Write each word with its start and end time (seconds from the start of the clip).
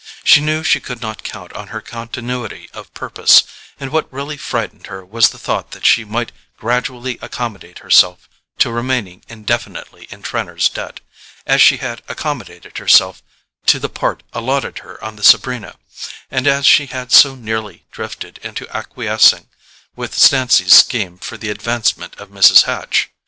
She 0.23 0.41
knew 0.41 0.63
she 0.63 0.79
could 0.79 0.99
not 0.99 1.21
count 1.21 1.53
on 1.53 1.67
her 1.67 1.79
continuity 1.79 2.71
of 2.73 2.91
purpose, 2.95 3.43
and 3.79 3.91
what 3.91 4.11
really 4.11 4.35
frightened 4.35 4.87
her 4.87 5.05
was 5.05 5.29
the 5.29 5.37
thought 5.37 5.73
that 5.77 5.85
she 5.85 6.03
might 6.03 6.31
gradually 6.57 7.19
accommodate 7.21 7.77
herself 7.85 8.27
to 8.57 8.71
remaining 8.71 9.23
indefinitely 9.29 10.07
in 10.09 10.23
Trenor's 10.23 10.69
debt, 10.69 11.01
as 11.45 11.61
she 11.61 11.77
had 11.77 12.01
accommodated 12.07 12.79
herself 12.79 13.21
to 13.67 13.77
the 13.77 13.89
part 13.89 14.23
allotted 14.33 14.79
her 14.79 14.97
on 15.03 15.17
the 15.17 15.23
Sabrina, 15.23 15.75
and 16.31 16.47
as 16.47 16.65
she 16.65 16.87
had 16.87 17.11
so 17.11 17.35
nearly 17.35 17.85
drifted 17.91 18.39
into 18.41 18.67
acquiescing 18.75 19.49
with 19.95 20.17
Stancy's 20.17 20.73
scheme 20.73 21.19
for 21.19 21.37
the 21.37 21.49
advancement 21.51 22.15
of 22.17 22.29
Mrs. 22.29 22.63
Hatch. 22.63 23.11